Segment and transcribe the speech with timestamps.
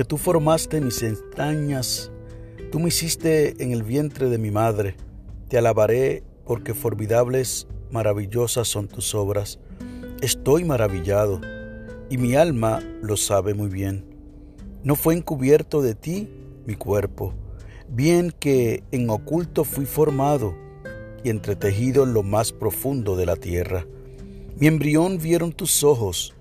[0.00, 2.10] porque tú formaste mis entrañas,
[2.72, 4.96] tú me hiciste en el vientre de mi madre.
[5.48, 9.58] Te alabaré porque formidables, maravillosas son tus obras.
[10.22, 11.42] Estoy maravillado,
[12.08, 14.06] y mi alma lo sabe muy bien.
[14.84, 16.30] No fue encubierto de ti
[16.64, 17.34] mi cuerpo,
[17.86, 20.54] bien que en oculto fui formado
[21.22, 23.86] y entretejido en lo más profundo de la tierra.
[24.58, 26.32] Mi embrión vieron tus ojos,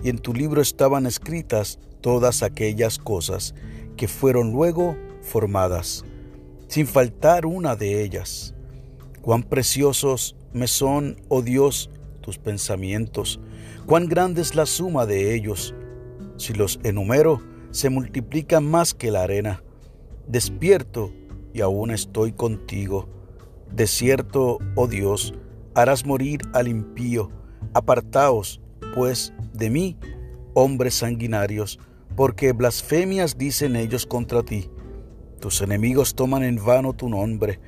[0.00, 3.54] y en tu libro estaban escritas todas aquellas cosas
[3.96, 6.04] que fueron luego formadas,
[6.68, 8.54] sin faltar una de ellas.
[9.20, 11.90] Cuán preciosos me son, oh Dios,
[12.20, 13.40] tus pensamientos,
[13.86, 15.74] cuán grande es la suma de ellos.
[16.36, 19.62] Si los enumero, se multiplican más que la arena.
[20.26, 21.12] Despierto
[21.52, 23.08] y aún estoy contigo.
[23.70, 25.34] De cierto, oh Dios,
[25.74, 27.30] harás morir al impío.
[27.74, 28.60] Apartaos,
[28.94, 29.96] pues, de mí,
[30.54, 31.78] hombres sanguinarios,
[32.16, 34.70] porque blasfemias dicen ellos contra ti.
[35.40, 37.60] Tus enemigos toman en vano tu nombre.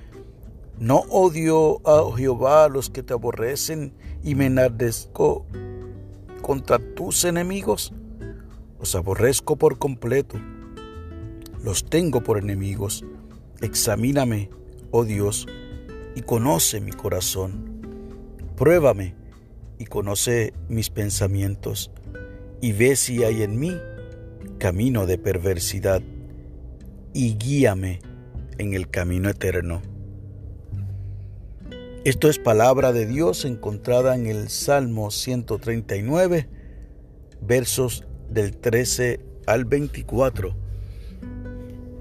[0.79, 5.47] No odio a Jehová los que te aborrecen y me enardezco
[6.43, 7.93] contra tus enemigos.
[8.79, 10.39] Los aborrezco por completo.
[11.65, 13.05] Los tengo por enemigos.
[13.61, 14.51] Examíname,
[14.91, 15.47] oh Dios,
[16.17, 17.71] y conoce mi corazón.
[18.57, 19.15] Pruébame
[19.79, 21.91] y conoce mis pensamientos,
[22.61, 23.77] y ve si hay en mí
[24.63, 26.03] camino de perversidad,
[27.13, 27.99] y guíame
[28.59, 29.83] en el camino eterno.
[32.05, 36.49] Esto es palabra de Dios encontrada en el Salmo 139,
[37.41, 39.19] versos del 13
[39.49, 40.55] al 24.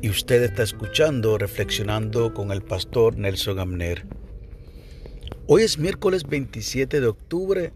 [0.03, 4.05] Y usted está escuchando, reflexionando con el pastor Nelson Amner.
[5.47, 7.73] Hoy es miércoles 27 de octubre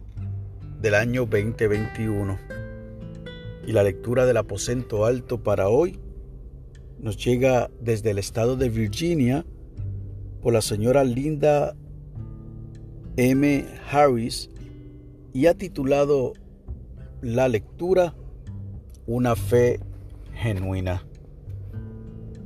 [0.80, 2.45] del año 2021
[3.68, 6.00] y la lectura del aposento alto para hoy
[7.00, 9.46] nos llega desde el estado de Virginia
[10.42, 11.76] por la señora Linda
[13.18, 13.66] M.
[13.90, 14.50] Harris
[15.34, 16.34] y ha titulado
[17.22, 18.16] la lectura
[19.08, 19.80] Una fe
[20.34, 21.06] genuina.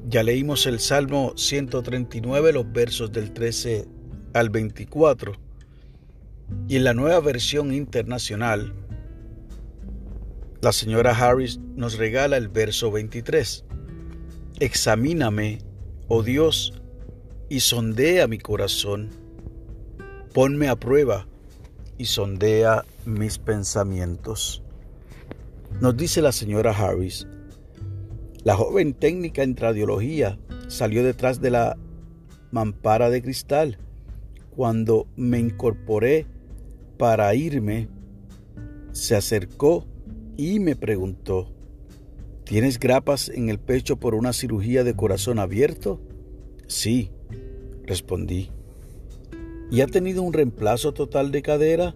[0.07, 3.87] Ya leímos el Salmo 139, los versos del 13
[4.33, 5.33] al 24.
[6.67, 8.73] Y en la nueva versión internacional,
[10.61, 13.65] la señora Harris nos regala el verso 23.
[14.59, 15.59] Examíname,
[16.07, 16.73] oh Dios,
[17.47, 19.09] y sondea mi corazón.
[20.33, 21.27] Ponme a prueba
[21.97, 24.61] y sondea mis pensamientos.
[25.79, 27.25] Nos dice la señora Harris,
[28.43, 30.37] la joven técnica en radiología
[30.67, 31.77] salió detrás de la
[32.51, 33.77] mampara de cristal
[34.55, 36.25] cuando me incorporé
[36.97, 37.87] para irme,
[38.91, 39.85] se acercó
[40.39, 41.49] y me preguntó,
[42.45, 45.99] ¿tienes grapas en el pecho por una cirugía de corazón abierto?
[46.65, 47.11] Sí,
[47.83, 48.49] respondí.
[49.69, 51.93] ¿Y ha tenido un reemplazo total de cadera?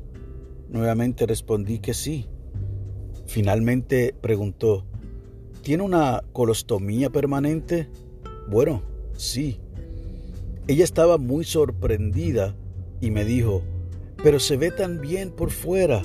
[0.67, 2.27] Nuevamente respondí que sí.
[3.27, 4.83] Finalmente preguntó,
[5.61, 7.87] ¿tiene una colostomía permanente?
[8.49, 8.83] Bueno,
[9.15, 9.61] sí.
[10.67, 12.57] Ella estaba muy sorprendida
[12.99, 13.61] y me dijo,
[14.21, 16.01] pero se ve tan bien por fuera.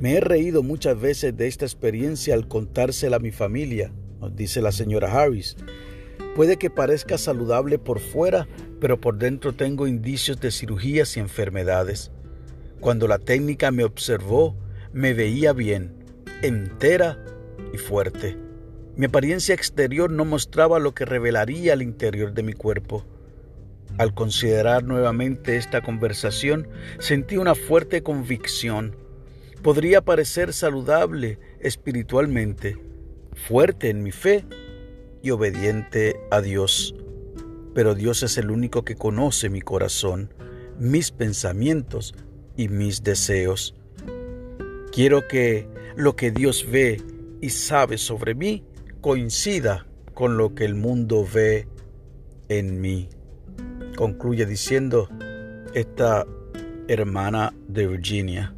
[0.00, 4.60] Me he reído muchas veces de esta experiencia al contársela a mi familia, nos dice
[4.60, 5.56] la señora Harris.
[6.36, 8.46] Puede que parezca saludable por fuera,
[8.80, 12.12] pero por dentro tengo indicios de cirugías y enfermedades.
[12.80, 14.56] Cuando la técnica me observó,
[14.92, 15.94] me veía bien,
[16.42, 17.24] entera
[17.72, 18.36] y fuerte.
[18.96, 23.04] Mi apariencia exterior no mostraba lo que revelaría al interior de mi cuerpo.
[23.96, 26.68] Al considerar nuevamente esta conversación,
[26.98, 28.96] sentí una fuerte convicción.
[29.62, 32.76] Podría parecer saludable espiritualmente,
[33.34, 34.44] fuerte en mi fe
[35.22, 36.94] y obediente a Dios.
[37.74, 40.32] Pero Dios es el único que conoce mi corazón,
[40.78, 42.14] mis pensamientos
[42.56, 43.74] y mis deseos.
[44.92, 47.02] Quiero que lo que Dios ve
[47.40, 48.64] y sabe sobre mí
[49.00, 51.68] coincida con lo que el mundo ve
[52.48, 53.08] en mí
[53.98, 55.08] concluye diciendo
[55.74, 56.24] esta
[56.86, 58.54] hermana de Virginia.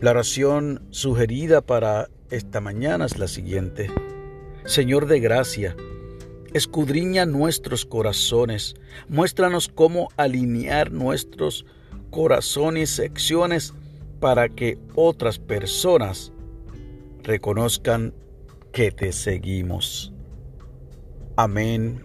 [0.00, 3.90] La oración sugerida para esta mañana es la siguiente.
[4.64, 5.76] Señor de gracia,
[6.54, 8.76] escudriña nuestros corazones,
[9.08, 11.66] muéstranos cómo alinear nuestros
[12.08, 13.74] corazones y acciones
[14.20, 16.32] para que otras personas
[17.22, 18.14] reconozcan
[18.72, 20.14] que te seguimos.
[21.36, 22.02] Amén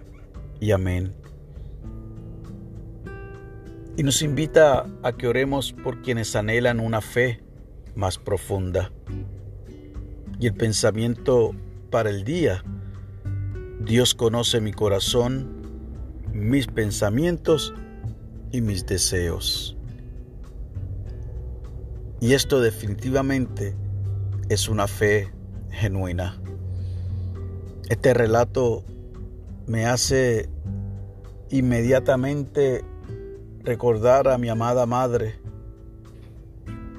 [0.59, 1.13] y amén
[3.97, 7.44] y nos invita a que oremos por quienes anhelan una fe
[7.95, 8.91] más profunda.
[10.39, 11.51] Y el pensamiento
[11.89, 12.63] para el día.
[13.79, 15.61] Dios conoce mi corazón,
[16.33, 17.73] mis pensamientos
[18.51, 19.77] y mis deseos.
[22.19, 23.75] Y esto definitivamente
[24.49, 25.31] es una fe
[25.71, 26.39] genuina.
[27.89, 28.83] Este relato
[29.67, 30.49] me hace
[31.49, 32.83] inmediatamente
[33.63, 35.39] recordar a mi amada madre,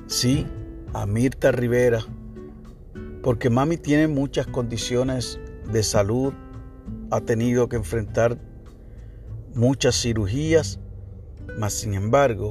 [0.06, 0.46] sí,
[0.96, 2.00] a Mirta Rivera,
[3.22, 5.38] porque mami tiene muchas condiciones
[5.70, 6.32] de salud,
[7.10, 8.38] ha tenido que enfrentar
[9.54, 10.80] muchas cirugías,
[11.58, 12.48] mas sin embargo,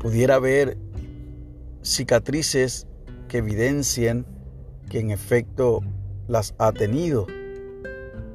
[0.00, 0.76] pudiera ver
[1.82, 2.88] cicatrices
[3.28, 4.26] que evidencian
[4.90, 5.82] que en efecto
[6.26, 7.28] las ha tenido,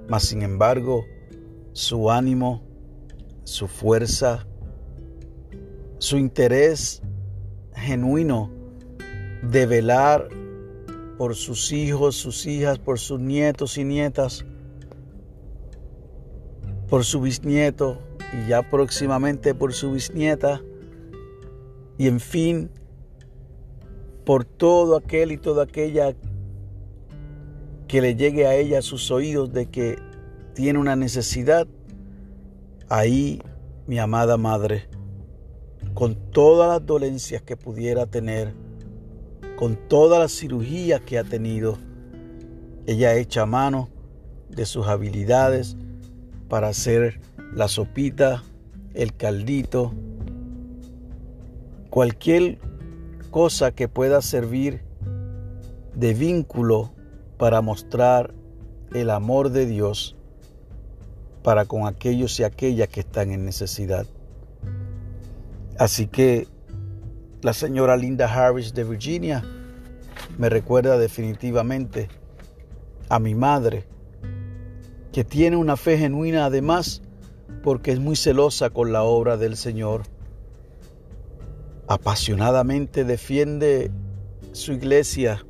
[0.07, 1.03] mas sin embargo
[1.73, 2.63] su ánimo,
[3.43, 4.47] su fuerza,
[5.97, 7.01] su interés
[7.75, 8.49] genuino
[9.43, 10.29] de velar
[11.17, 14.45] por sus hijos, sus hijas, por sus nietos y nietas,
[16.89, 17.99] por su bisnieto
[18.33, 20.61] y ya próximamente por su bisnieta,
[21.97, 22.71] y en fin,
[24.25, 26.15] por todo aquel y toda aquella
[27.87, 29.99] que le llegue a ella a sus oídos de que
[30.53, 31.67] tiene una necesidad,
[32.89, 33.41] ahí
[33.87, 34.87] mi amada madre,
[35.93, 38.53] con todas las dolencias que pudiera tener,
[39.57, 41.77] con todas las cirugías que ha tenido,
[42.85, 43.89] ella echa mano
[44.49, 45.77] de sus habilidades
[46.49, 47.21] para hacer
[47.53, 48.43] la sopita,
[48.93, 49.93] el caldito,
[51.89, 52.59] cualquier
[53.29, 54.81] cosa que pueda servir
[55.95, 56.91] de vínculo
[57.37, 58.33] para mostrar
[58.93, 60.15] el amor de Dios
[61.43, 64.05] para con aquellos y aquellas que están en necesidad.
[65.81, 66.47] Así que
[67.41, 69.43] la señora Linda Harris de Virginia
[70.37, 72.07] me recuerda definitivamente
[73.09, 73.87] a mi madre,
[75.11, 77.01] que tiene una fe genuina además
[77.63, 80.03] porque es muy celosa con la obra del Señor.
[81.87, 83.89] Apasionadamente defiende
[84.51, 85.43] su iglesia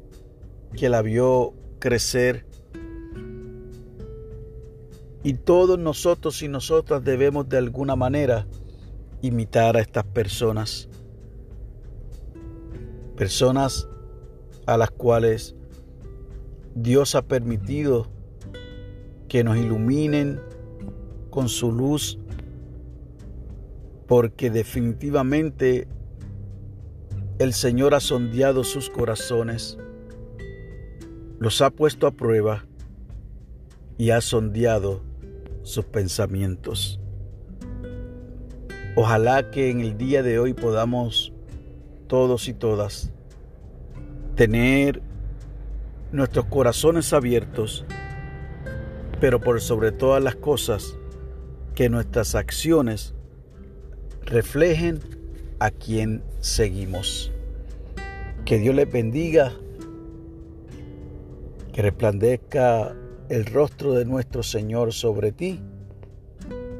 [0.77, 2.45] que la vio crecer
[5.23, 8.47] y todos nosotros y nosotras debemos de alguna manera
[9.21, 10.89] imitar a estas personas.
[13.15, 13.87] Personas
[14.65, 15.55] a las cuales
[16.75, 18.07] Dios ha permitido
[19.27, 20.39] que nos iluminen
[21.29, 22.19] con su luz,
[24.07, 25.87] porque definitivamente
[27.39, 29.77] el Señor ha sondeado sus corazones,
[31.39, 32.65] los ha puesto a prueba
[33.97, 35.01] y ha sondeado
[35.63, 37.00] sus pensamientos.
[38.95, 41.31] Ojalá que en el día de hoy podamos
[42.07, 43.09] todos y todas
[44.35, 45.01] tener
[46.11, 47.85] nuestros corazones abiertos,
[49.21, 50.97] pero por sobre todas las cosas,
[51.73, 53.13] que nuestras acciones
[54.25, 54.99] reflejen
[55.59, 57.31] a quien seguimos.
[58.43, 59.53] Que Dios les bendiga,
[61.71, 62.93] que resplandezca
[63.29, 65.61] el rostro de nuestro Señor sobre ti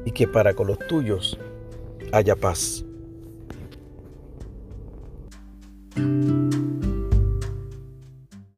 [0.04, 1.38] y que para con los tuyos
[2.12, 2.84] haya paz.